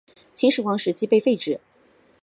[0.33, 1.59] 秦朝时期被废止。